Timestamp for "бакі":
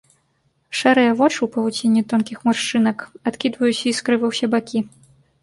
4.57-4.79